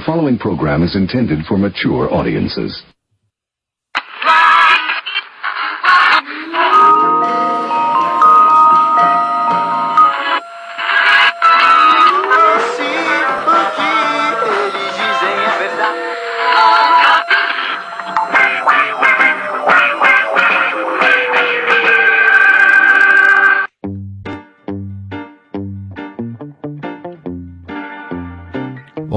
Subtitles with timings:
[0.00, 2.82] The following program is intended for mature audiences.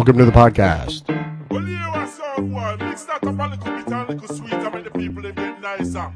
[0.04, 1.08] Welcome to the podcast.
[1.50, 2.78] Well, here I saw one.
[2.80, 5.62] Mix that up a little bit and little sweet and make the people them get
[5.62, 6.12] nicer.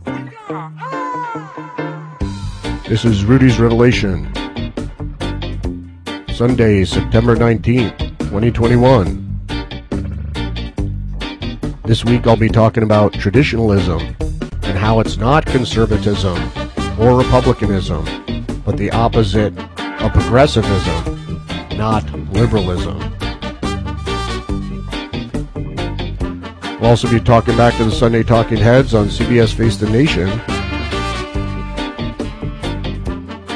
[0.50, 2.18] Ah.
[2.86, 4.30] This is Rudy's Revelation.
[6.34, 9.24] Sunday, September 19th, 2021.
[11.86, 16.38] This week I'll be talking about traditionalism and how it's not conservatism
[17.00, 18.04] or republicanism,
[18.66, 23.17] but the opposite of progressivism, not liberalism.
[26.80, 30.30] We'll also be talking back to the Sunday Talking Heads on CBS Face the Nation,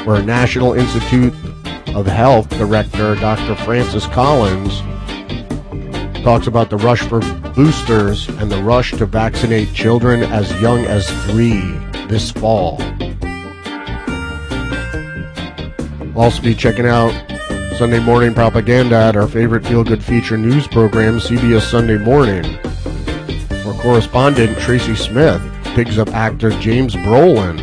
[0.04, 1.32] where National Institute
[1.94, 3.54] of Health Director Dr.
[3.64, 4.80] Francis Collins
[6.24, 7.20] talks about the rush for
[7.54, 11.60] boosters and the rush to vaccinate children as young as three
[12.08, 12.78] this fall.
[16.00, 17.12] We'll also be checking out
[17.78, 22.58] Sunday Morning Propaganda at our favorite feel good feature news program, CBS Sunday Morning
[23.82, 25.42] correspondent Tracy Smith
[25.74, 27.56] picks up actor James Brolin,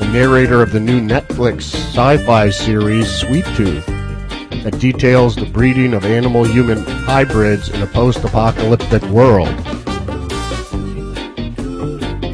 [0.00, 3.86] the narrator of the new Netflix sci-fi series Sweet Tooth,
[4.64, 9.54] that details the breeding of animal-human hybrids in a post-apocalyptic world.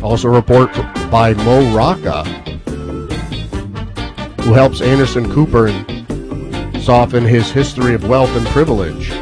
[0.03, 0.73] Also report
[1.11, 2.25] by Mo Rocca,
[4.41, 5.69] who helps Anderson Cooper
[6.81, 9.13] soften his history of wealth and privilege.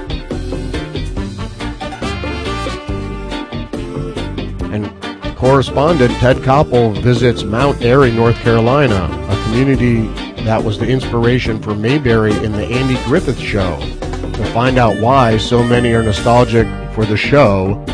[5.36, 10.06] Correspondent Ted Koppel visits Mount Airy, North Carolina, a community
[10.44, 13.78] that was the inspiration for Mayberry in the Andy Griffith Show.
[14.00, 17.84] To find out why so many are nostalgic for the show,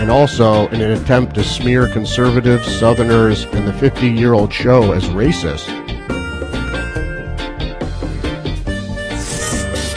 [0.00, 4.92] and also in an attempt to smear conservatives, Southerners, and the 50 year old show
[4.92, 5.68] as racist.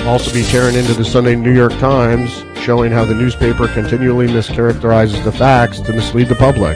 [0.06, 5.24] Also be tearing into the Sunday New York Times, showing how the newspaper continually mischaracterizes
[5.24, 6.76] the facts to mislead the public.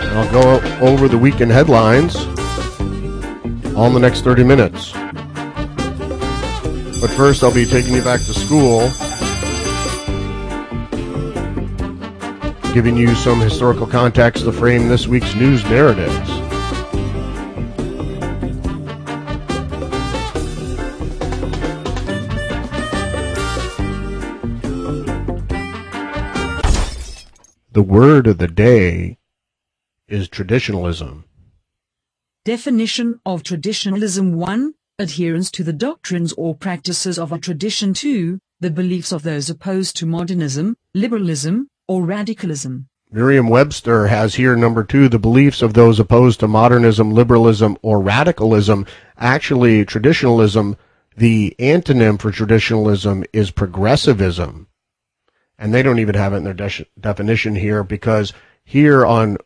[0.00, 2.14] And I'll go over the weekend headlines
[3.74, 4.92] all in the next 30 minutes.
[7.00, 8.82] But first, I'll be taking you back to school,
[12.72, 16.43] giving you some historical context to frame this week's news narratives.
[27.74, 29.18] The word of the day
[30.06, 31.24] is traditionalism.
[32.44, 34.74] Definition of traditionalism 1.
[35.00, 38.38] Adherence to the doctrines or practices of a tradition 2.
[38.60, 42.86] The beliefs of those opposed to modernism, liberalism, or radicalism.
[43.10, 48.00] Merriam Webster has here number two, the beliefs of those opposed to modernism, liberalism, or
[48.00, 48.86] radicalism.
[49.18, 50.76] Actually, traditionalism,
[51.16, 54.68] the antonym for traditionalism is progressivism.
[55.58, 58.32] And they don't even have it in their de- definition here because
[58.64, 59.38] here on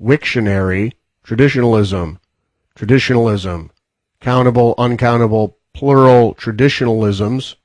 [0.00, 0.92] Wiktionary,
[1.22, 2.18] traditionalism,
[2.74, 3.70] traditionalism,
[4.20, 7.56] countable, uncountable, plural traditionalisms,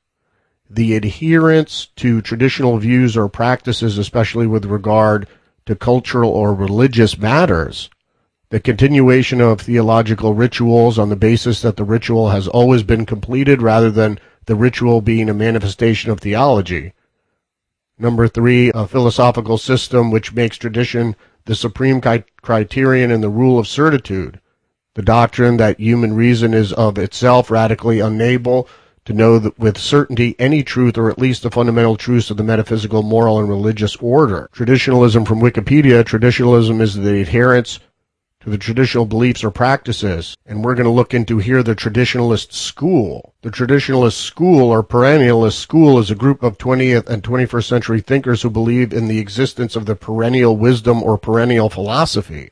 [0.69, 5.27] the adherence to traditional views or practices, especially with regard
[5.65, 7.89] to cultural or religious matters,
[8.49, 13.61] the continuation of theological rituals on the basis that the ritual has always been completed
[13.61, 16.93] rather than the ritual being a manifestation of theology.
[18.01, 21.15] Number three, a philosophical system which makes tradition
[21.45, 22.01] the supreme
[22.41, 24.41] criterion and the rule of certitude.
[24.95, 28.67] The doctrine that human reason is of itself radically unable
[29.05, 33.03] to know with certainty any truth or at least the fundamental truths of the metaphysical,
[33.03, 34.49] moral, and religious order.
[34.51, 37.79] Traditionalism from Wikipedia, traditionalism is the adherence
[38.41, 40.35] to the traditional beliefs or practices.
[40.45, 43.33] And we're going to look into here the traditionalist school.
[43.41, 48.41] The traditionalist school or perennialist school is a group of 20th and 21st century thinkers
[48.41, 52.49] who believe in the existence of the perennial wisdom or perennial philosophy,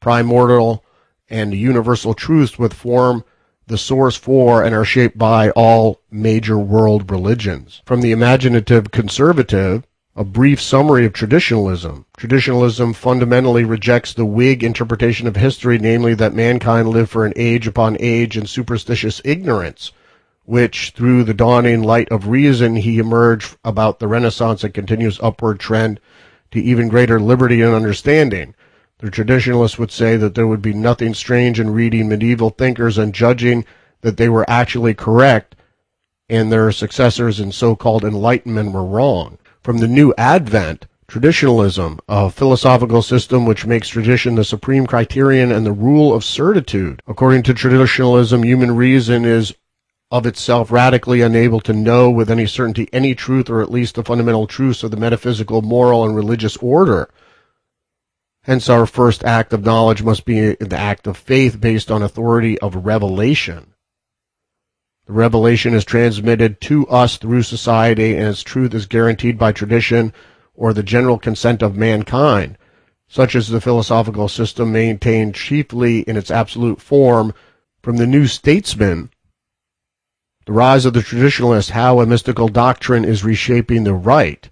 [0.00, 0.84] primordial
[1.30, 3.24] and universal truths which form
[3.66, 7.80] the source for and are shaped by all major world religions.
[7.86, 9.84] From the imaginative conservative,
[10.16, 12.06] A brief summary of traditionalism.
[12.16, 17.66] Traditionalism fundamentally rejects the Whig interpretation of history, namely that mankind lived for an age
[17.66, 19.90] upon age in superstitious ignorance,
[20.44, 25.58] which, through the dawning light of reason, he emerged about the Renaissance and continuous upward
[25.58, 25.98] trend
[26.52, 28.54] to even greater liberty and understanding.
[28.98, 33.12] The traditionalists would say that there would be nothing strange in reading medieval thinkers and
[33.12, 33.64] judging
[34.02, 35.56] that they were actually correct
[36.28, 43.00] and their successors in so-called enlightenment were wrong from the new advent, traditionalism, a philosophical
[43.00, 47.00] system which makes tradition the supreme criterion and the rule of certitude.
[47.08, 49.54] According to traditionalism, human reason is
[50.10, 54.04] of itself radically unable to know with any certainty any truth or at least the
[54.04, 57.08] fundamental truths of the metaphysical, moral, and religious order.
[58.42, 62.58] Hence, our first act of knowledge must be the act of faith based on authority
[62.58, 63.73] of revelation.
[65.06, 70.12] The revelation is transmitted to us through society, and its truth is guaranteed by tradition
[70.54, 72.56] or the general consent of mankind.
[73.06, 77.34] Such is the philosophical system maintained chiefly in its absolute form
[77.82, 79.10] from the New Statesman.
[80.46, 84.48] The rise of the traditionalist, how a mystical doctrine is reshaping the right.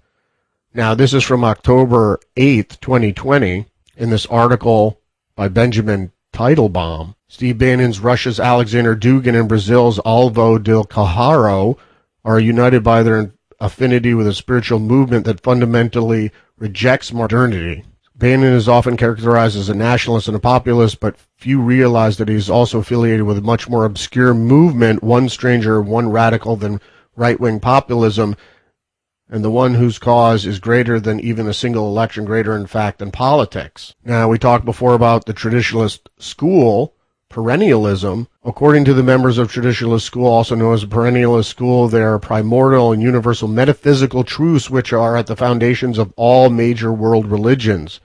[0.73, 3.65] Now, this is from October 8th, 2020,
[3.97, 4.99] in this article
[5.35, 7.15] by Benjamin Teitelbaum.
[7.33, 11.79] Steve Bannon's Russia's Alexander Dugin and Brazil's Olavo de Carvalho
[12.23, 17.83] are united by their affinity with a spiritual movement that fundamentally rejects modernity.
[18.15, 22.35] Bannon is often characterized as a nationalist and a populist, but few realize that he
[22.35, 26.79] is also affiliated with a much more obscure movement, one stranger, one radical than
[27.15, 28.35] right-wing populism,
[29.27, 32.99] and the one whose cause is greater than even a single election, greater in fact
[32.99, 33.95] than politics.
[34.05, 36.93] Now, we talked before about the traditionalist school,
[37.33, 38.27] perennialism.
[38.45, 42.91] According to the members of traditionalist school, also known as perennialist school, there are primordial
[42.91, 47.99] and universal metaphysical truths which are at the foundations of all major world religions.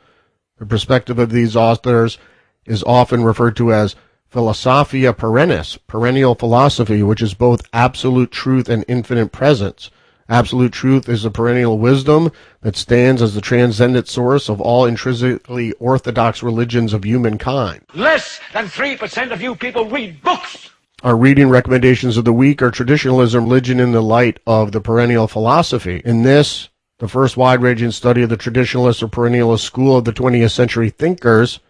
[0.58, 2.18] The perspective of these authors
[2.64, 3.94] is often referred to as
[4.28, 9.90] philosophia perennis, perennial philosophy, which is both absolute truth and infinite presence.
[10.30, 12.30] Absolute truth is a perennial wisdom
[12.60, 17.80] that stands as the transcendent source of all intrinsically orthodox religions of humankind.
[17.94, 20.68] Less than 3% of you people read books.
[21.02, 25.28] Our reading recommendations of the week are traditionalism, religion in the light of the perennial
[25.28, 26.02] philosophy.
[26.04, 30.50] In this, the first wide-ranging study of the traditionalist or perennialist school of the 20th
[30.50, 31.60] century thinkers,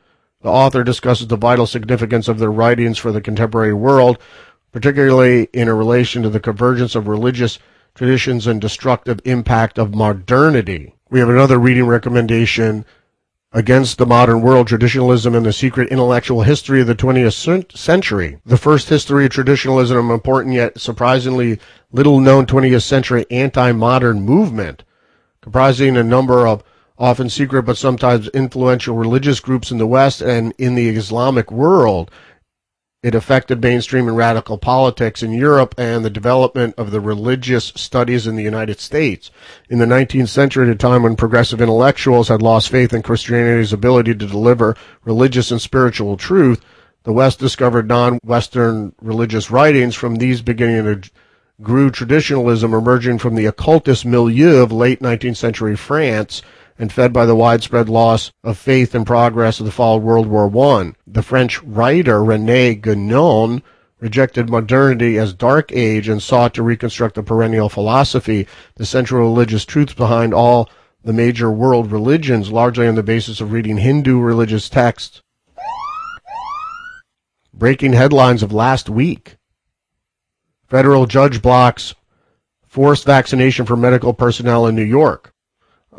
[0.40, 4.18] the author discusses the vital significance of their writings for the contemporary world,
[4.72, 7.60] particularly in a relation to the convergence of religious
[7.98, 10.94] traditions and destructive impact of modernity.
[11.10, 12.84] We have another reading recommendation
[13.50, 18.38] Against the Modern World, Traditionalism and the Secret Intellectual History of the 20th Century.
[18.46, 21.58] The first history of traditionalism, an important yet surprisingly
[21.90, 24.84] little known 20th century anti-modern movement,
[25.40, 26.62] comprising a number of
[26.98, 32.12] often secret but sometimes influential religious groups in the West and in the Islamic world,
[33.00, 38.26] it affected mainstream and radical politics in Europe and the development of the religious studies
[38.26, 39.30] in the United States.
[39.70, 43.72] In the 19th century, at a time when progressive intellectuals had lost faith in Christianity's
[43.72, 46.60] ability to deliver religious and spiritual truth,
[47.04, 49.94] the West discovered non-Western religious writings.
[49.94, 51.04] From these beginning
[51.62, 56.42] grew traditionalism emerging from the occultist milieu of late 19th century France
[56.78, 60.26] and fed by the widespread loss of faith and progress of the fall of World
[60.26, 60.92] War I.
[61.06, 63.62] The French writer René Guénon
[64.00, 69.64] rejected modernity as dark age and sought to reconstruct the perennial philosophy, the central religious
[69.64, 70.70] truths behind all
[71.02, 75.22] the major world religions, largely on the basis of reading Hindu religious texts.
[77.52, 79.36] Breaking headlines of last week.
[80.68, 81.94] Federal judge blocks
[82.66, 85.32] forced vaccination for medical personnel in New York.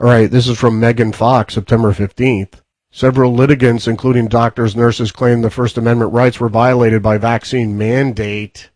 [0.02, 2.62] All right, this is from Megan Fox, September 15th.
[2.90, 8.70] Several litigants, including doctors, nurses, claim the First Amendment rights were violated by vaccine mandate.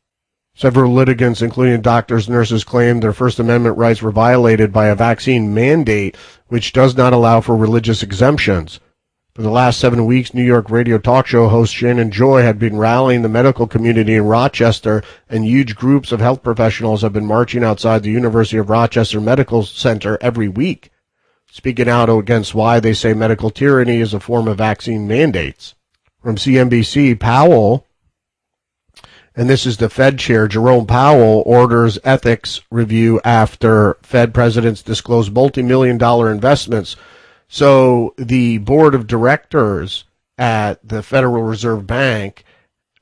[0.54, 5.54] Several litigants, including doctors, nurses, claim their First Amendment rights were violated by a vaccine
[5.54, 8.82] mandate, which does not allow for religious exemptions.
[9.34, 12.76] For the last seven weeks, New York radio talk show host Shannon Joy had been
[12.76, 17.64] rallying the medical community in Rochester, and huge groups of health professionals have been marching
[17.64, 20.90] outside the University of Rochester Medical Center every week
[21.54, 25.76] speaking out against why they say medical tyranny is a form of vaccine mandates.
[26.20, 27.86] From CNBC, Powell,
[29.36, 35.30] and this is the Fed chair, Jerome Powell, orders ethics review after Fed presidents disclose
[35.30, 36.96] multi-million dollar investments.
[37.48, 40.06] So the board of directors
[40.40, 42.46] at the Federal Reserve Bank,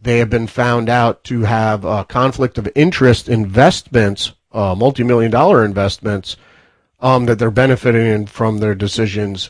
[0.02, 5.64] they have been found out to have a conflict of interest investments, uh, multi-million dollar
[5.64, 6.36] investments,
[7.02, 9.50] um, that they're benefiting from their decisions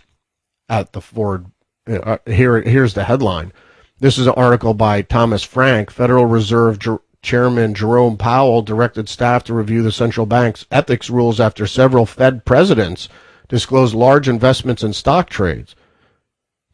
[0.69, 1.47] at the Ford.
[1.87, 3.51] Uh, here, here's the headline.
[3.99, 5.91] This is an article by Thomas Franck.
[5.91, 6.79] Federal Reserve
[7.21, 12.45] Chairman Jerome Powell directed staff to review the central bank's ethics rules after several Fed
[12.45, 13.09] presidents
[13.47, 15.75] disclosed large investments in stock trades.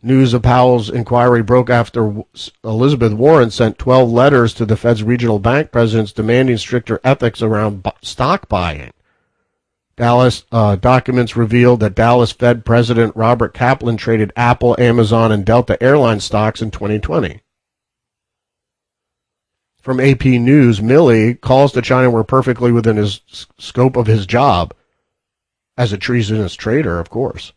[0.01, 2.23] News of Powell's inquiry broke after
[2.63, 7.85] Elizabeth Warren sent 12 letters to the Fed's regional bank presidents demanding stricter ethics around
[8.03, 8.91] stock buying.
[9.97, 15.81] Dallas uh, documents revealed that Dallas Fed President Robert Kaplan traded Apple, Amazon, and Delta
[15.83, 17.41] airline stocks in 2020.
[19.81, 23.21] From AP News, Milley calls to China were perfectly within his
[23.57, 24.73] scope of his job
[25.77, 27.53] as a treasonous trader, of course.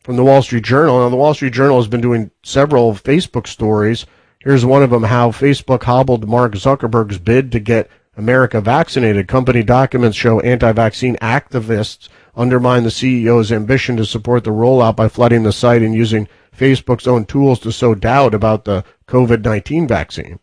[0.00, 3.46] From the Wall Street Journal, now the Wall Street Journal has been doing several Facebook
[3.46, 4.06] stories.
[4.40, 9.26] Here's one of them: how Facebook hobbled Mark Zuckerberg's bid to get America vaccinated.
[9.26, 15.42] Company documents show anti-vaccine activists undermine the CEO's ambition to support the rollout by flooding
[15.42, 20.38] the site and using Facebook's own tools to sow doubt about the COVID-19 vaccine.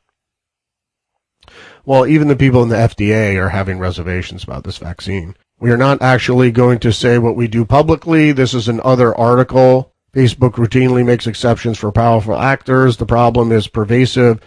[1.85, 5.35] Well, even the people in the FDA are having reservations about this vaccine.
[5.59, 8.31] We are not actually going to say what we do publicly.
[8.31, 9.93] This is another article.
[10.13, 12.97] Facebook routinely makes exceptions for powerful actors.
[12.97, 14.39] The problem is pervasive,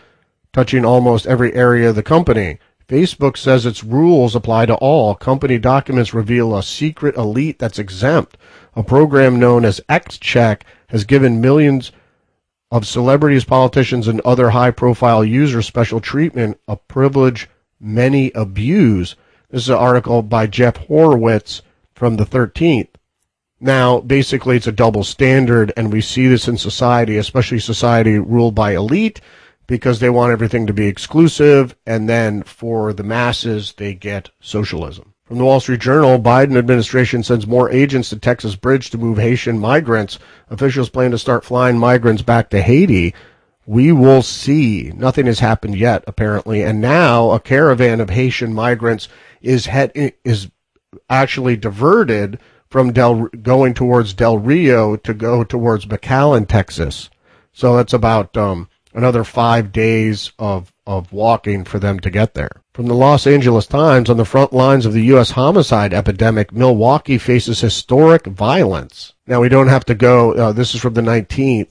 [0.52, 2.58] touching almost every area of the company.
[2.92, 5.14] Facebook says its rules apply to all.
[5.14, 8.36] Company documents reveal a secret elite that's exempt.
[8.76, 11.90] A program known as XCheck has given millions
[12.70, 17.48] of celebrities, politicians, and other high profile users special treatment, a privilege
[17.80, 19.16] many abuse.
[19.48, 21.62] This is an article by Jeff Horwitz
[21.94, 22.88] from the 13th.
[23.58, 28.54] Now, basically, it's a double standard, and we see this in society, especially society ruled
[28.54, 29.22] by elite
[29.66, 35.14] because they want everything to be exclusive, and then for the masses, they get socialism.
[35.24, 39.18] From the Wall Street Journal, Biden administration sends more agents to Texas Bridge to move
[39.18, 40.18] Haitian migrants.
[40.50, 43.14] Officials plan to start flying migrants back to Haiti.
[43.64, 44.92] We will see.
[44.94, 49.08] Nothing has happened yet, apparently, and now a caravan of Haitian migrants
[49.40, 49.68] is
[50.24, 50.50] is
[51.08, 52.38] actually diverted
[52.68, 57.08] from Del going towards Del Rio to go towards McAllen, Texas.
[57.52, 62.62] So that's about um, another five days of, of walking for them to get there.
[62.74, 65.30] From the Los Angeles Times, on the front lines of the U.S.
[65.32, 69.12] homicide epidemic, Milwaukee faces historic violence.
[69.26, 71.68] Now, we don't have to go, uh, this is from the 19th,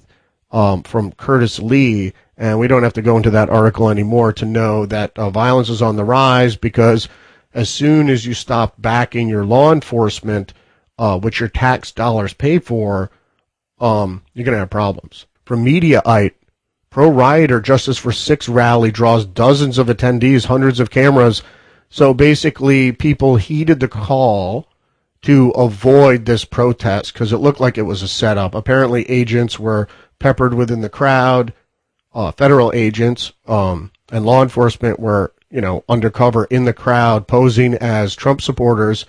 [0.52, 4.46] um, from Kurtis Lee, and we don't have to go into that article anymore to
[4.46, 7.08] know that uh, violence is on the rise because
[7.54, 10.54] as soon as you stop backing your law enforcement,
[10.98, 13.12] uh, which your tax dollars pay for,
[13.80, 15.26] um, you're going to have problems.
[15.46, 16.34] From Mediaite,
[16.92, 21.42] Pro Rioter Justice for Six rally draws dozens of attendees, hundreds of cameras.
[21.90, 24.68] So basically, people heeded the call
[25.22, 28.54] to avoid this protest because it looked like it was a setup.
[28.54, 29.88] Apparently, agents were
[30.20, 31.54] peppered within the crowd,
[32.14, 37.74] uh, federal agents um, and law enforcement were, you know, undercover in the crowd, posing
[37.76, 39.06] as Trump supporters.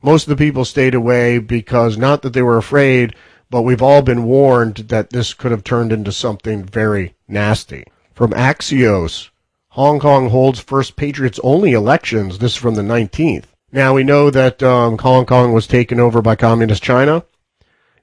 [0.00, 3.14] Most of the people stayed away because not that they were afraid,
[3.50, 7.84] but we've all been warned that this could have turned into something very nasty.
[8.14, 9.30] From Axios,
[9.70, 12.38] Hong Kong holds first Patriots only elections.
[12.38, 13.44] This is from the 19th.
[13.70, 17.24] Now we know that um, Hong Kong was taken over by Communist China,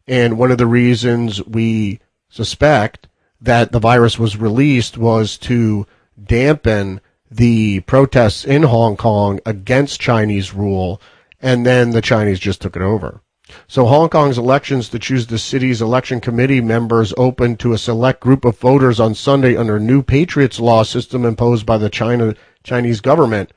[0.07, 3.07] and one of the reasons we suspect
[3.41, 5.85] that the virus was released was to
[6.23, 11.01] dampen the protests in Hong Kong against Chinese rule,
[11.41, 13.21] and then the Chinese just took it over.
[13.67, 18.21] So Hong Kong's elections to choose the city's election committee members opened to a select
[18.21, 23.01] group of voters on Sunday under new Patriots law system imposed by the China Chinese
[23.01, 23.51] government.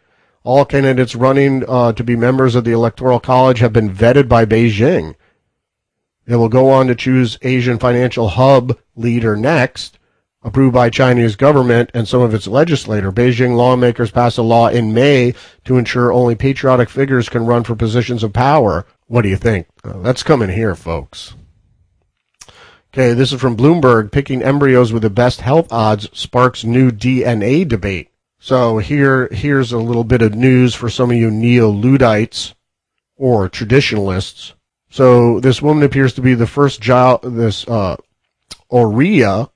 [0.45, 4.45] All candidates running uh, to be members of the Electoral College have been vetted by
[4.45, 5.17] Beijing.
[6.27, 9.99] It will go on to choose Asian Financial Hub leader next,
[10.43, 13.11] approved by Chinese government and some of its legislator.
[13.11, 15.35] Beijing lawmakers passed a law in May
[15.65, 18.87] to ensure only patriotic figures can run for positions of power.
[19.09, 19.69] What do you think?
[19.85, 21.35] Uh, that's coming here, folks.
[22.93, 24.11] Okay, this is from Bloomberg.
[24.11, 28.11] Picking embryos with the best health odds sparks new DNA debate.
[28.39, 32.55] So here, here's a little bit of news for some of you neo-Luddites
[33.17, 34.55] or traditionalists.
[34.91, 37.21] So this woman appears to be the first child.
[37.23, 37.97] This uh,
[38.71, 39.51] Aurea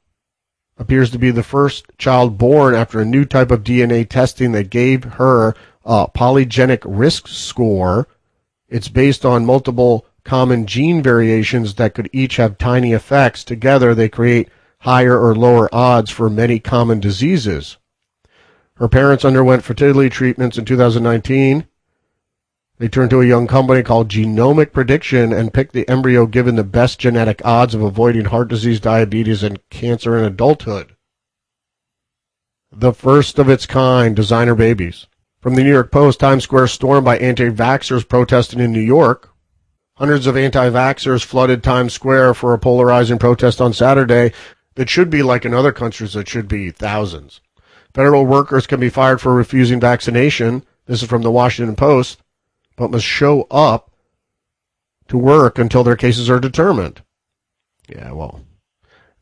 [0.78, 4.71] appears to be the first child born after a new type of DNA testing that
[4.71, 5.54] gave her
[5.85, 8.07] a polygenic risk score
[8.71, 13.45] it's based on multiple common gene variations that could each have tiny effects.
[13.45, 14.49] Together, they create
[14.81, 17.77] higher or lower odds for many common diseases.
[18.77, 21.67] Her parents underwent fertility treatments in 2019.
[22.79, 26.65] They turned to a young company called Genomic Prediction and picked the embryo given the
[26.65, 30.97] best genetic odds of avoiding heart disease, diabetes, and cancer in adulthood.
[32.73, 35.07] The first of its kind, designer babies.
[35.40, 39.30] From the New York Post, Times Square stormed by anti-vaxxers protesting in New York.
[39.97, 44.32] Hundreds of anti-vaxxers flooded Times Square for a polarizing protest on Saturday
[44.75, 47.40] that should be like in other countries that should be thousands.
[47.94, 50.64] Federal workers can be fired for refusing vaccination.
[50.87, 52.23] This is from the Washington Post
[52.80, 53.90] but must show up
[55.06, 57.02] to work until their cases are determined.
[57.87, 58.40] Yeah, well,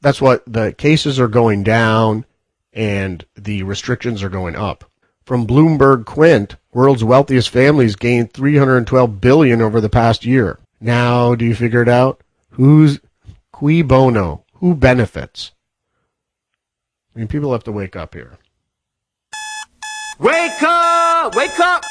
[0.01, 2.25] that's what the cases are going down
[2.73, 4.88] and the restrictions are going up.
[5.29, 10.59] From Bloomberg Quint, world's wealthiest families gained 312 billion over the past year.
[10.81, 12.23] Now, do you figure it out?
[12.53, 12.99] Who's
[13.53, 14.47] cui bono?
[14.55, 15.53] Who benefits?
[17.15, 18.39] I mean, people have to wake up here.
[20.19, 21.35] Wake up!
[21.35, 21.85] Wake up!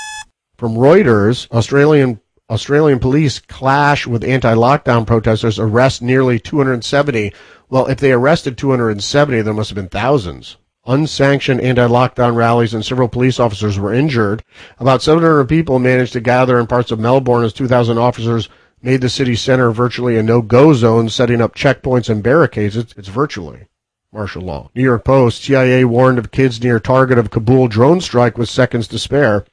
[0.58, 7.34] From Reuters, Australian Australian police clash with anti-lockdown protesters, arrest nearly 270.
[7.70, 10.58] Well, if they arrested 270, there must have been thousands.
[10.88, 14.44] Unsanctioned anti-lockdown rallies and several police officers were injured.
[14.80, 18.48] About 700 people managed to gather in parts of Melbourne as 2,000 officers
[18.82, 22.78] made the city center virtually a no-go zone, setting up checkpoints and barricades.
[22.78, 23.68] It's, it's virtually
[24.14, 24.70] martial law.
[24.74, 28.88] New York Post, CIA warned of kids near target of Kabul drone strike with seconds
[28.88, 29.46] to spare.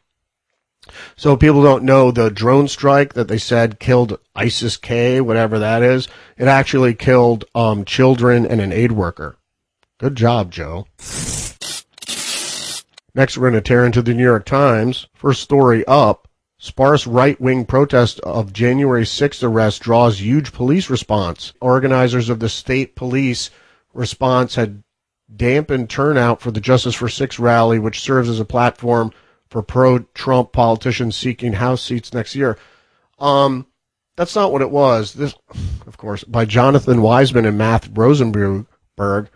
[1.17, 5.83] So people don't know the drone strike that they said killed ISIS K, whatever that
[5.83, 6.09] is.
[6.37, 9.37] It actually killed um, children and an aid worker.
[10.05, 10.87] Good job, Joe.
[13.15, 15.07] Next, we're going to tear into the New York Times.
[15.15, 16.29] First story up.
[16.59, 21.55] Sparse right-wing protest of January 6th arrest draws huge police response.
[21.59, 23.49] Organizers of the state police
[23.95, 24.83] response had
[25.35, 29.11] dampened turnout for the Justice for Six rally, which serves as a platform
[29.49, 32.59] for pro-Trump politicians seeking House seats next year.
[33.19, 33.69] Um,
[34.17, 35.15] that's not what it was.
[35.15, 35.35] This,
[35.87, 39.31] of course, by Jonathan Weisman and Matt Rosenberg.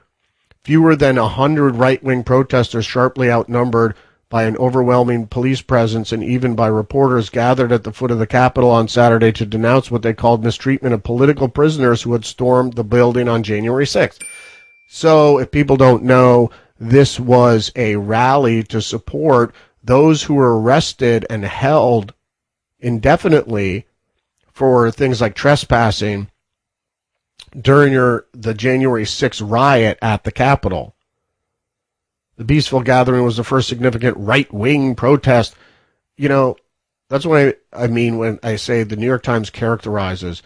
[0.64, 3.94] Fewer than a hundred right-wing protesters, sharply outnumbered
[4.28, 8.26] by an overwhelming police presence, and even by reporters gathered at the foot of the
[8.26, 12.74] Capitol on Saturday to denounce what they called mistreatment of political prisoners who had stormed
[12.74, 14.22] the building on January 6th.
[14.90, 21.24] So, if people don't know, this was a rally to support those who were arrested
[21.30, 22.12] and held
[22.80, 23.86] indefinitely
[24.52, 26.30] for things like trespassing
[27.60, 30.94] during your, the January 6th riot at the Capitol.
[32.36, 35.56] The peaceful gathering was the first significant right wing protest.
[36.16, 36.56] You know,
[37.08, 40.42] that's what I, I mean when I say the New York Times characterizes.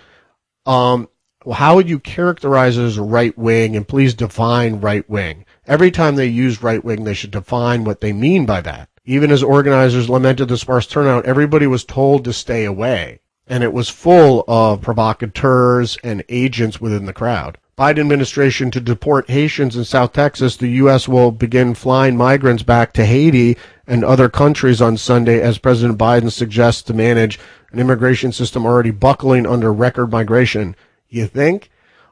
[0.65, 1.09] Um,
[1.45, 3.77] well, how would you characterize as right wing?
[3.77, 5.45] And please define right wing.
[5.67, 8.89] Every time they use right wing, they should define what they mean by that.
[9.05, 13.21] Even as organizers lamented the sparse turnout, everybody was told to stay away.
[13.53, 17.59] And it was full of provocateurs and agents within the crowd.
[17.79, 21.07] Biden administration to deport Haitians in South Texas, the U.S.
[21.07, 26.33] will begin flying migrants back to Haiti and other countries on Sunday as President Biden
[26.33, 27.39] suggests to manage
[27.73, 30.75] an immigration system already buckling under record migration.
[31.11, 31.69] You think?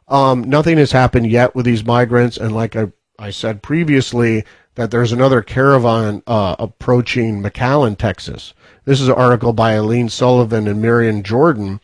[0.09, 4.91] Um, nothing has happened yet with these migrants, and like I, I said previously, that
[4.91, 8.53] there's another caravan uh, approaching McAllen, Texas.
[8.85, 11.81] This is an article by Eileen Sullivan and Miriam Jordan.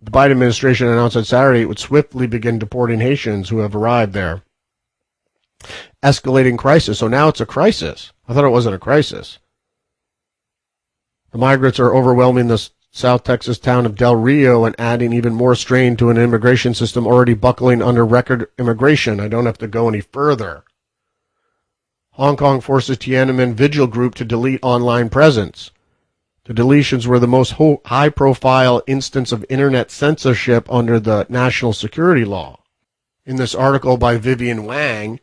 [0.00, 4.12] The Biden administration announced on Saturday it would swiftly begin deporting Haitians who have arrived
[4.12, 4.42] there.
[6.02, 6.98] Escalating crisis.
[6.98, 8.12] So now it's a crisis.
[8.28, 9.38] I thought it wasn't a crisis.
[11.32, 15.56] The migrants are overwhelming the South Texas town of Del Rio and adding even more
[15.56, 19.20] strain to an immigration system already buckling under record immigration.
[19.20, 20.64] I don't have to go any further.
[22.16, 25.72] Hong Kong forces Tiananmen Vigil Group to delete online presence.
[26.44, 27.54] The deletions were the most
[27.86, 32.60] high profile instance of internet censorship under the national security law.
[33.26, 35.18] In this article by Vivian Wang,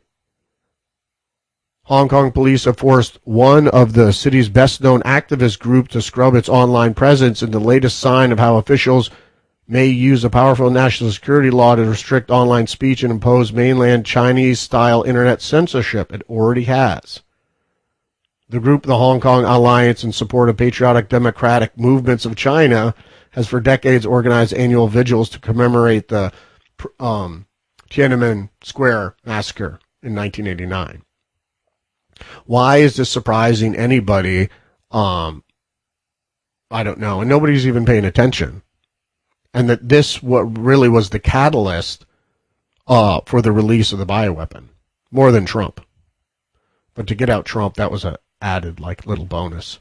[1.84, 6.36] Hong Kong police have forced one of the city's best known activist groups to scrub
[6.36, 9.10] its online presence in the latest sign of how officials
[9.72, 14.60] may use a powerful national security law to restrict online speech and impose mainland Chinese
[14.60, 16.12] style internet censorship.
[16.12, 17.22] It already has.
[18.50, 22.94] The group, the Hong Kong Alliance in Support of Patriotic Democratic Movements of China,
[23.32, 26.34] has for decades organized annual vigils to commemorate the
[27.00, 27.48] um,
[27.90, 31.02] Tiananmen Square massacre in 1989.
[32.46, 34.50] Why is this surprising anybody?
[34.92, 35.46] Um,
[36.70, 37.22] I don't know.
[37.22, 38.64] And nobody's even paying attention
[39.54, 42.06] and that this what really was the catalyst
[42.88, 44.70] uh, for the release of the bioweapon,
[45.12, 45.82] more than Trump.
[46.94, 49.80] But to get out Trump, that was a added like little bonus.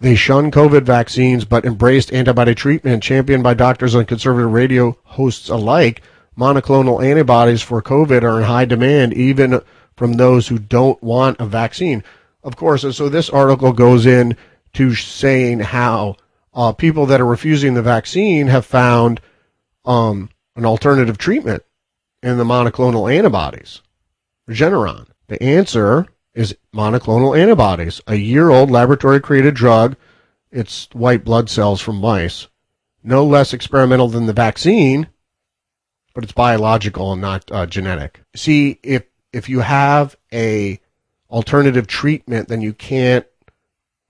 [0.00, 5.48] They shun COVID vaccines but embraced antibody treatment championed by doctors and conservative radio hosts
[5.48, 6.02] alike.
[6.38, 9.60] Monoclonal antibodies for COVID are in high demand, even
[9.96, 12.02] from those who don't want a vaccine.
[12.42, 14.36] Of course, and so this article goes in
[14.74, 16.16] to saying how
[16.52, 19.20] uh, people that are refusing the vaccine have found
[19.84, 21.62] um, an alternative treatment
[22.22, 23.80] in the monoclonal antibodies,
[24.48, 25.06] Regeneron.
[25.28, 29.96] The answer is monoclonal antibodies, a year old laboratory created drug.
[30.50, 32.48] It's white blood cells from mice.
[33.02, 35.08] No less experimental than the vaccine,
[36.14, 38.20] but it's biological and not uh, genetic.
[38.34, 40.80] See, if if you have a
[41.30, 43.26] alternative treatment, then you can't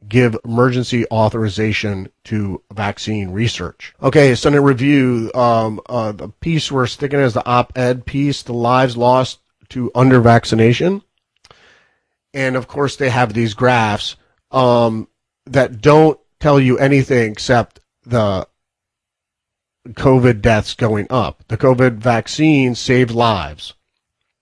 [0.08, 3.94] give emergency authorization to vaccine research.
[4.02, 5.30] Okay, Senate review.
[5.34, 10.20] Um, uh, the piece we're sticking as the op-ed piece: the lives lost to under
[10.20, 11.02] vaccination
[12.32, 14.16] and of course they have these graphs
[14.50, 15.08] um,
[15.46, 18.46] that don't tell you anything except the
[19.88, 21.44] COVID deaths going up.
[21.48, 23.74] The COVID vaccine saved lives.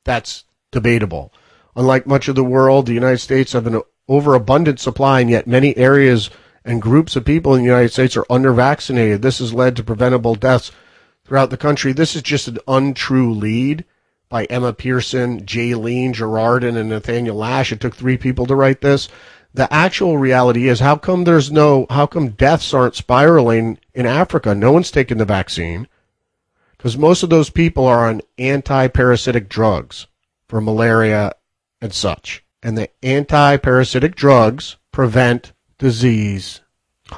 [0.05, 1.33] That's debatable.
[1.77, 5.77] Unlike much of the world, the United States have an overabundant supply, and yet many
[5.77, 6.31] areas
[6.65, 9.23] and groups of people in the United States are undervaccinated.
[9.23, 10.71] This has led to preventable deaths
[11.25, 11.93] throughout the country.
[11.93, 13.85] This is just an untrue lead
[14.29, 17.73] by Emma Pierson, Jaline Gerardin, and Nathaniel Lash.
[17.73, 19.09] It took three people to write this.
[19.55, 24.55] The actual reality is how come there's no, how come deaths aren't spiraling in Africa?
[24.55, 25.89] No one's taken the vaccine
[26.77, 30.07] because most of those people are on anti-parasitic drugs
[30.49, 31.33] for malaria
[31.81, 32.45] and such.
[32.63, 36.61] And the anti-parasitic drugs prevent disease.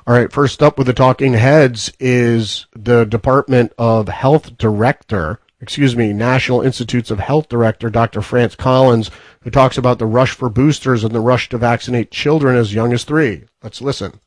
[0.07, 5.97] All right, first up with the talking heads is the Department of Health Director, excuse
[5.97, 8.23] me, National Institutes of Health Director, Dr.
[8.23, 9.11] France Collins,
[9.43, 12.93] who talks about the rush for boosters and the rush to vaccinate children as young
[12.93, 13.45] as three.
[13.63, 14.21] Let's listen.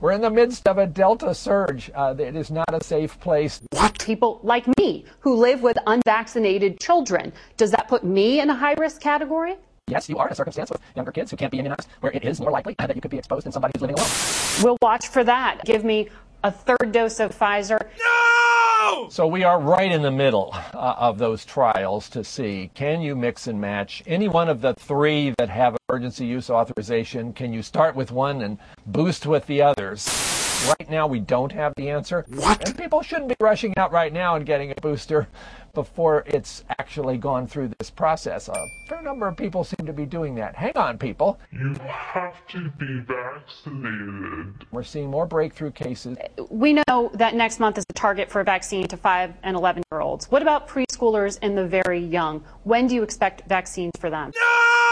[0.00, 1.90] We're in the midst of a Delta surge.
[1.94, 3.60] Uh, it is not a safe place.
[3.70, 3.98] What?
[4.00, 7.32] People like me who live with unvaccinated children.
[7.56, 9.56] Does that put me in a high risk category?
[9.92, 12.24] Yes, you are in a circumstance with younger kids who can't be immunized where it
[12.24, 14.08] is more likely that you could be exposed than somebody who's living alone.
[14.62, 15.60] We'll watch for that.
[15.66, 16.08] Give me
[16.42, 17.78] a third dose of Pfizer.
[17.98, 19.08] No!
[19.10, 23.14] So we are right in the middle uh, of those trials to see can you
[23.14, 27.34] mix and match any one of the three that have emergency use authorization?
[27.34, 30.08] Can you start with one and boost with the others?
[30.66, 32.24] Right now, we don't have the answer.
[32.28, 32.66] What?
[32.66, 35.28] And people shouldn't be rushing out right now and getting a booster
[35.74, 38.48] before it's actually gone through this process.
[38.48, 40.54] A fair number of people seem to be doing that.
[40.54, 41.38] Hang on, people.
[41.50, 44.66] You have to be vaccinated.
[44.70, 46.18] We're seeing more breakthrough cases.
[46.50, 49.82] We know that next month is the target for a vaccine to 5 and 11
[49.92, 50.30] year olds.
[50.30, 52.44] What about preschoolers and the very young?
[52.64, 54.32] When do you expect vaccines for them?
[54.34, 54.91] No!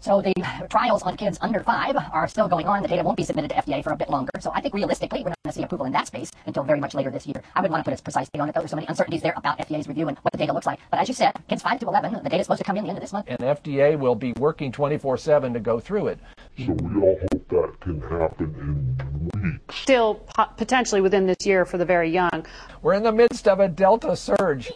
[0.00, 0.34] So the
[0.68, 2.82] trials on kids under five are still going on.
[2.82, 4.32] The data won't be submitted to FDA for a bit longer.
[4.40, 6.80] So I think realistically, we're not going to see approval in that space until very
[6.80, 7.40] much later this year.
[7.54, 8.60] I wouldn't want to put a precise date on it, though.
[8.62, 10.80] There's so many uncertainties there about FDA's review and what the data looks like.
[10.90, 12.84] But as you said, kids 5 to 11, the data is supposed to come in
[12.84, 13.26] the end of this month.
[13.28, 16.18] And FDA will be working 24 7 to go through it.
[16.58, 18.96] So we all hope that can happen
[19.32, 19.76] in weeks.
[19.76, 22.46] Still po- potentially within this year for the very young.
[22.82, 24.72] We're in the midst of a Delta surge.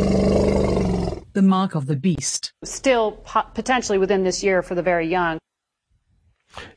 [1.36, 2.54] The mark of the beast.
[2.64, 5.36] Still po- potentially within this year for the very young.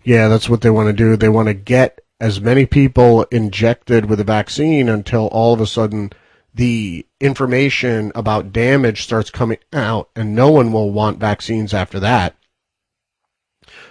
[0.03, 1.15] Yeah, that's what they want to do.
[1.15, 5.65] They want to get as many people injected with a vaccine until all of a
[5.65, 6.11] sudden
[6.53, 12.35] the information about damage starts coming out and no one will want vaccines after that.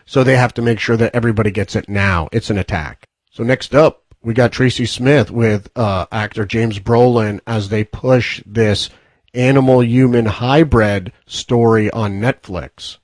[0.04, 2.28] So they have to make sure that everybody gets it now.
[2.30, 3.08] It's an attack.
[3.30, 8.42] So next up, we got Tracy Smith with uh, actor James Brolin as they push
[8.44, 8.90] this
[9.34, 12.98] animal human hybrid story on Netflix.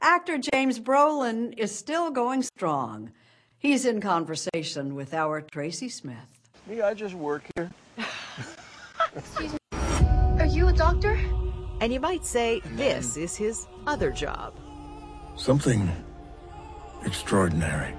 [0.00, 3.12] Actor James Brolin is still going strong.
[3.58, 6.16] He's in conversation with our Tracy Smith.
[6.66, 7.70] Me, I just work here.
[9.16, 9.58] Excuse me.
[10.38, 11.18] Are you a doctor?
[11.80, 14.58] And you might say this is his other job.
[15.36, 15.90] Something
[17.04, 17.94] extraordinary.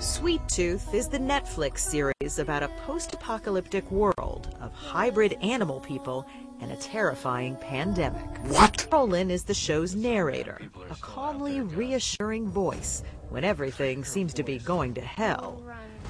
[0.00, 6.26] Sweet Tooth is the Netflix series about a post apocalyptic world of hybrid animal people
[6.60, 8.26] and a terrifying pandemic.
[8.48, 8.86] What?
[8.90, 14.94] Brolin is the show's narrator, a calmly reassuring voice when everything seems to be going
[14.94, 15.62] to hell.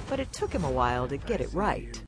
[0.09, 2.01] But it took him a while to get it right.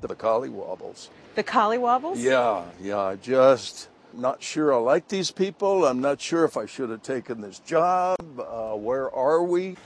[0.00, 1.10] The collie wobbles.
[1.34, 2.20] The collie wobbles?
[2.20, 5.86] Yeah, yeah, I just not sure I like these people.
[5.86, 8.16] I'm not sure if I should have taken this job.
[8.38, 9.76] Uh, where are we?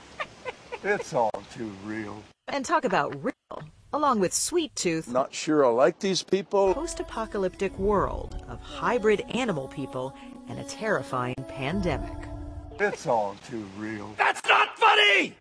[0.83, 2.23] It's all too real.
[2.47, 3.63] And talk about real,
[3.93, 5.07] along with Sweet Tooth.
[5.07, 6.73] Not sure I like these people.
[6.73, 10.15] Post apocalyptic world of hybrid animal people
[10.47, 12.27] and a terrifying pandemic.
[12.79, 14.13] It's all too real.
[14.17, 15.35] That's not funny!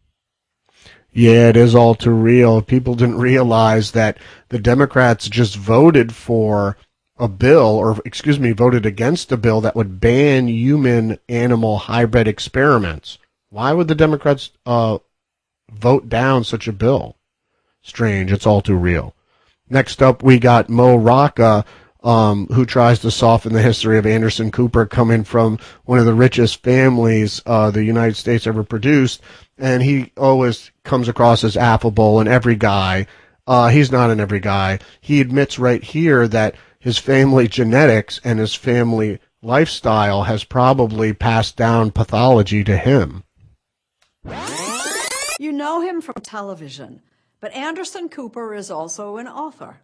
[1.12, 2.60] Yeah, it is all too real.
[2.60, 4.18] People didn't realize that
[4.50, 6.76] the Democrats just voted for
[7.16, 12.28] a bill, or excuse me, voted against a bill that would ban human animal hybrid
[12.28, 13.18] experiments.
[13.50, 14.98] Why would the Democrats uh,
[15.70, 17.16] vote down such a bill?
[17.82, 18.32] Strange.
[18.32, 19.14] It's all too real.
[19.70, 21.64] Next up, we got Mo Rocca,
[22.02, 26.14] um, who tries to soften the history of Anderson Cooper coming from one of the
[26.14, 29.20] richest families uh, the United States ever produced.
[29.58, 33.06] And he always comes across as affable and every guy.
[33.46, 34.78] Uh, he's not an every guy.
[35.00, 41.56] He admits right here that his family genetics and his family lifestyle has probably passed
[41.56, 43.24] down pathology to him.
[45.40, 47.00] You know him from television,
[47.38, 49.78] but Anderson Cooper is also an author.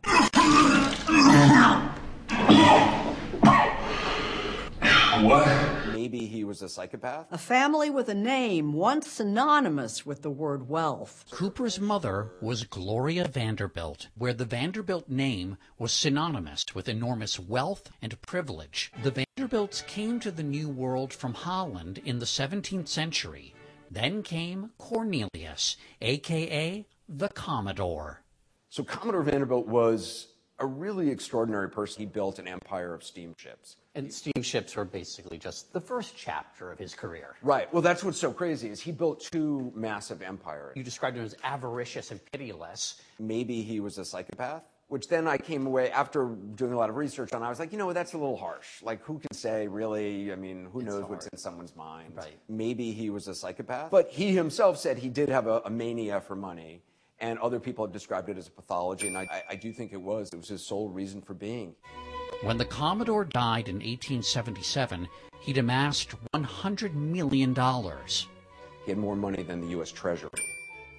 [5.23, 5.47] What?
[5.93, 7.27] Maybe he was a psychopath?
[7.31, 11.25] A family with a name once synonymous with the word wealth.
[11.31, 18.21] Cooper's mother was Gloria Vanderbilt, where the Vanderbilt name was synonymous with enormous wealth and
[18.23, 18.91] privilege.
[19.05, 23.54] The Vanderbilts came to the New World from Holland in the 17th century.
[23.95, 28.25] Then came Cornelius, aka the Commodore.
[28.69, 30.27] So Commodore Vanderbilt was
[30.59, 32.01] a really extraordinary person.
[32.01, 33.77] He built an empire of steamships.
[33.95, 37.37] And steamships were basically just the first chapter of his career.
[37.41, 37.73] Right.
[37.73, 40.73] Well, that's what's so crazy is he built two massive empires.
[40.75, 43.01] You described him as avaricious and pitiless.
[43.21, 46.95] Maybe he was a psychopath, which then I came away after doing a lot of
[46.95, 47.43] research on.
[47.43, 48.81] I was like, you know, that's a little harsh.
[48.81, 50.31] Like, who can say really?
[50.33, 51.11] I mean, who It's knows hard.
[51.11, 52.13] what's in someone's mind?
[52.15, 52.39] Right.
[52.49, 56.21] Maybe he was a psychopath, but he himself said he did have a, a mania
[56.21, 56.81] for money.
[57.19, 59.93] And other people have described it as a pathology, and I, I, I do think
[59.93, 60.31] it was.
[60.33, 61.75] It was his sole reason for being.
[62.43, 65.09] When the Commodore died in 1877,
[65.41, 67.53] he'd amassed $100 million.
[68.85, 69.91] He had more money than the U.S.
[69.91, 70.31] Treasury.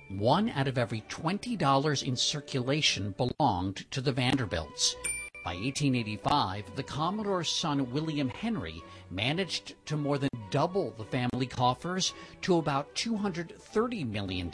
[0.09, 4.95] One out of every $20 in circulation belonged to the Vanderbilts.
[5.43, 12.13] By 1885, the Commodore's son William Henry managed to more than double the family coffers
[12.43, 14.51] to about $230 million,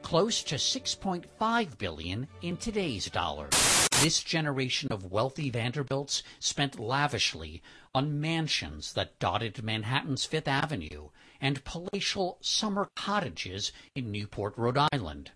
[0.00, 3.88] close to 6.5 billion in today's dollars.
[4.00, 7.62] This generation of wealthy Vanderbilts spent lavishly
[7.94, 11.08] on mansions that dotted Manhattan's Fifth Avenue
[11.44, 15.30] and palatial summer cottages in Newport, Rhode Island.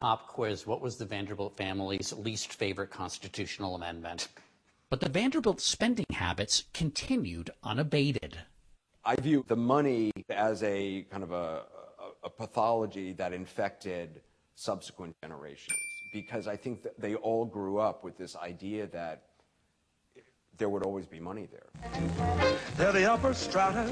[0.00, 4.28] Pop quiz What was the Vanderbilt family's least favorite constitutional amendment?
[4.90, 8.36] But the Vanderbilt spending habits continued unabated.
[9.04, 11.62] I view the money as a kind of a,
[12.24, 14.22] a, a pathology that infected
[14.56, 15.78] subsequent generations
[16.12, 19.22] because I think that they all grew up with this idea that
[20.58, 21.92] there would always be money there.
[22.76, 23.90] They're the upper stratas.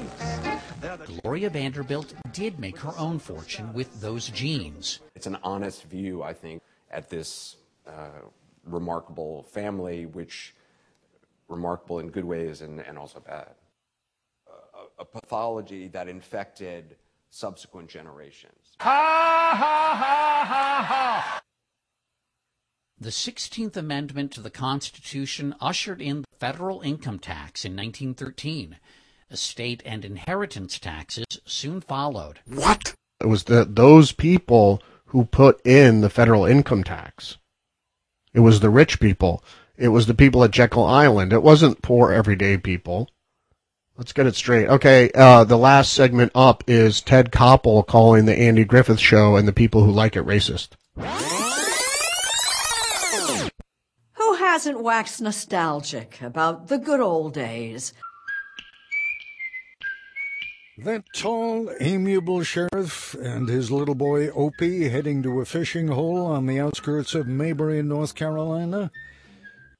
[0.83, 4.99] They're the Gloria Vanderbilt did make her own fortune with those genes.
[5.15, 7.55] It's an honest view, I think, at this
[7.87, 8.09] uh,
[8.65, 10.53] remarkable family, which
[11.47, 13.51] remarkable in good ways and, and also bad.
[14.99, 16.97] A, a pathology that infected
[17.29, 18.75] subsequent generations.
[18.81, 21.41] Ha ha ha ha ha!
[22.99, 28.77] The 16th Amendment to the Constitution ushered in the federal income tax in 1913.
[29.33, 32.39] Estate and inheritance taxes soon followed.
[32.45, 32.93] What?
[33.19, 37.37] It was the those people who put in the federal income tax.
[38.33, 39.43] It was the rich people.
[39.75, 41.33] It was the people at Jekyll Island.
[41.33, 43.09] It wasn't poor everyday people.
[43.97, 44.67] Let's get it straight.
[44.67, 49.47] Okay, uh, the last segment up is Ted Koppel calling the Andy Griffith Show and
[49.47, 50.69] the people who like it racist.
[54.13, 57.93] Who hasn't waxed nostalgic about the good old days?
[60.79, 66.47] That tall, amiable sheriff and his little boy Opie heading to a fishing hole on
[66.47, 68.89] the outskirts of Mayberry, North Carolina,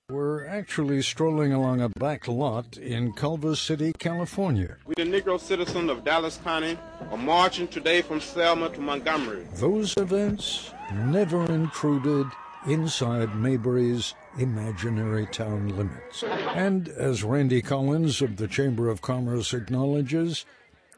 [0.07, 4.77] were actually strolling along a back lot in Culver City, California.
[4.85, 6.77] We, the Negro citizens of Dallas County,
[7.09, 9.47] are marching today from Selma to Montgomery.
[9.55, 12.27] Those events never intruded
[12.67, 16.23] inside Mayberry's imaginary town limits.
[16.23, 20.45] And as Randy Collins of the Chamber of Commerce acknowledges,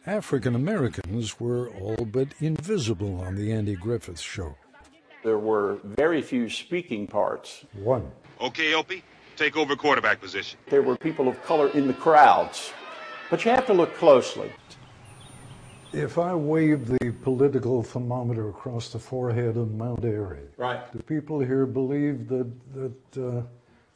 [0.08, 4.56] African Americans were all but invisible on the Andy Griffith Show.
[5.24, 7.66] There were very few speaking parts.
[7.74, 8.12] One.
[8.40, 9.04] Okay, Opie,
[9.36, 10.60] take over quarterback position.
[10.70, 12.72] There were people of color in the crowds,
[13.32, 14.52] but you have to look closely.
[15.92, 20.92] If I wave the political thermometer across the forehead of Mount Airy, Right.
[20.92, 23.42] do people here believe that that uh,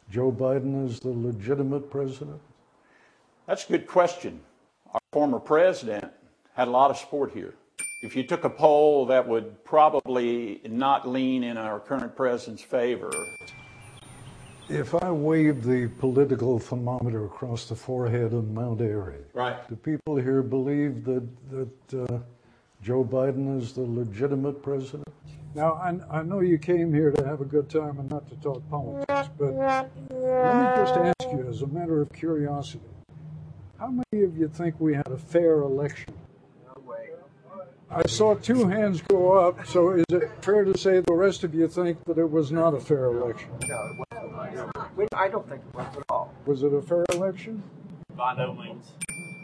[0.09, 2.39] Joe Biden is the legitimate president?
[3.45, 4.39] That's a good question.
[5.11, 6.11] Are former president
[6.53, 7.55] had a lot of support here.
[8.03, 13.09] If you took a poll, that would probably not lean in our current president's favor.
[14.69, 19.67] If I wave the political thermometer across the forehead of Mount Airy, Right.
[19.67, 22.19] do people here believe that that uh,
[22.83, 25.07] Joe Biden is the legitimate president?
[25.55, 28.35] Now, I, I know you came here to have a good time and not to
[28.35, 32.85] talk politics, but let me just ask you, as a matter of curiosity,
[33.79, 36.13] how many of you think we had a fair election?
[36.65, 37.11] No way.
[37.89, 41.55] I saw two hands go up, so is it fair to say the rest of
[41.55, 43.49] you think that it was not a fair election?
[43.67, 45.09] No, it wasn't.
[45.13, 46.33] I don't think it was at all.
[46.45, 47.63] Was it a fair election?
[48.15, 48.91] By no means.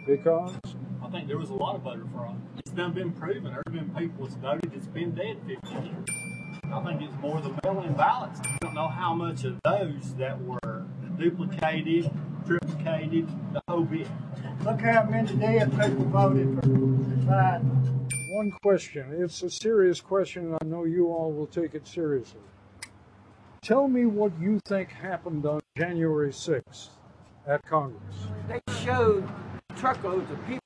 [0.06, 0.54] Because?
[1.02, 2.36] I think there was a lot of voter fraud.
[2.58, 3.46] It's done been proven.
[3.46, 6.10] There have been people that's voted that's been dead 50 years.
[6.74, 8.42] I think it's more the mail-in ballots.
[8.44, 10.86] I don't know how much of those that were
[11.18, 12.12] duplicated,
[12.46, 14.08] triplicated, the whole bit.
[14.64, 18.08] Look how many dead people voted for Biden.
[18.32, 19.16] One question.
[19.18, 22.42] It's a serious question, and I know you all will take it seriously.
[23.62, 26.90] Tell me what you think happened on January 6th
[27.48, 28.16] at Congress.
[28.48, 29.28] They showed
[29.76, 30.60] truckloads of people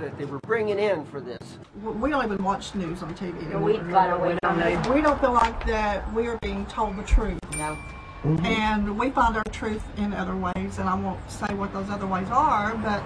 [0.00, 1.58] that they were bringing in for this.
[1.82, 3.50] We don't even watch news on TV.
[3.50, 4.86] Yeah, we got away from that.
[4.92, 7.38] We don't feel like that we are being told the truth.
[7.56, 7.78] No.
[8.24, 8.46] Mm-hmm.
[8.46, 12.06] And we find our truth in other ways, and I won't say what those other
[12.06, 13.02] ways are, but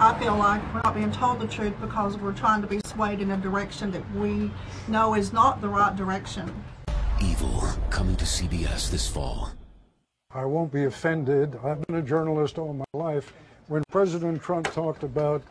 [0.00, 3.20] I feel like we're not being told the truth because we're trying to be swayed
[3.20, 4.50] in a direction that we
[4.88, 6.50] know is not the right direction.
[7.22, 9.50] Evil coming to CBS this fall.
[10.30, 11.58] I won't be offended.
[11.62, 13.34] I've been a journalist all my life.
[13.68, 15.42] When President Trump talked about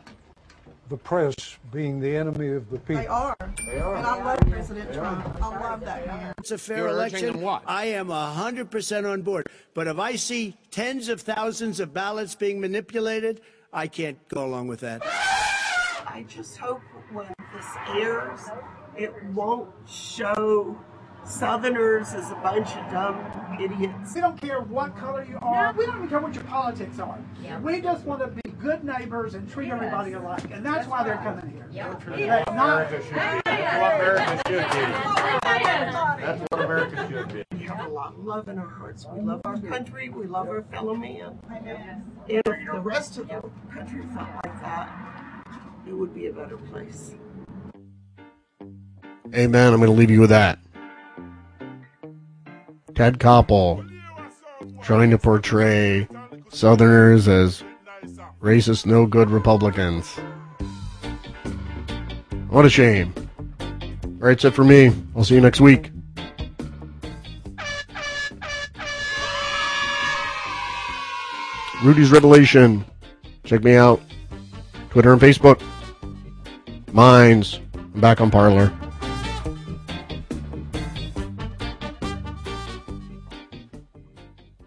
[0.88, 1.34] the press
[1.72, 3.02] being the enemy of the people.
[3.02, 3.36] They are.
[3.66, 3.96] They are.
[3.96, 5.42] And I love President Trump.
[5.42, 6.34] I love that man.
[6.38, 7.40] It's a fair You're election.
[7.40, 7.62] what?
[7.66, 9.48] I am 100% on board.
[9.74, 13.40] But if I see tens of thousands of ballots being manipulated,
[13.72, 15.02] I can't go along with that.
[15.04, 16.80] I just hope
[17.12, 18.40] when this airs,
[18.96, 20.78] it won't show
[21.24, 24.14] Southerners as a bunch of dumb idiots.
[24.14, 25.74] We don't care what color you are.
[25.76, 27.18] We don't even care what your politics are.
[27.42, 27.58] Yeah.
[27.58, 31.18] We just want to be good neighbors and treat everybody alike, and that's why they're
[31.18, 31.68] coming here.
[32.26, 33.40] That's not- America should be.
[33.44, 36.24] That's what America should be.
[36.26, 37.44] That's what America should be.
[37.56, 39.06] We have a lot of love in our hearts.
[39.12, 40.08] We love our country.
[40.08, 41.38] We love our fellow man.
[42.26, 43.40] If the rest of the
[43.72, 45.46] country felt like that,
[45.86, 47.14] it would be a better place.
[49.32, 49.72] Amen.
[49.72, 50.58] I'm going to leave you with that.
[52.96, 53.88] Ted Koppel
[54.82, 56.08] trying to portray
[56.48, 57.62] Southerners as
[58.40, 60.18] racist, no good Republicans.
[62.48, 63.12] What a shame.
[63.60, 64.92] All right, that's it for me.
[65.14, 65.90] I'll see you next week.
[71.82, 72.84] Rudy's Revelation.
[73.44, 74.00] Check me out.
[74.90, 75.62] Twitter and Facebook.
[76.92, 77.60] Minds.
[77.74, 78.72] I'm back on Parler.